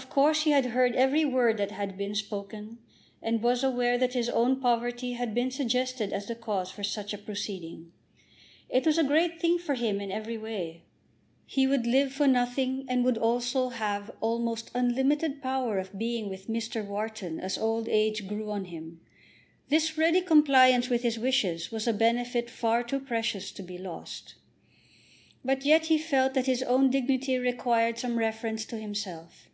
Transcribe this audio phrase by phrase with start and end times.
[0.00, 2.78] Of course he had heard every word that had been spoken,
[3.20, 7.12] and was aware that his own poverty had been suggested as the cause for such
[7.12, 7.90] a proceeding.
[8.68, 10.84] It was a great thing for him in every way.
[11.44, 16.46] He would live for nothing, and would also have almost unlimited power of being with
[16.46, 16.86] Mr.
[16.86, 19.00] Wharton as old age grew on him.
[19.70, 24.36] This ready compliance with his wishes was a benefit far too precious to be lost.
[25.44, 29.48] But yet he felt that his own dignity required some reference to himself.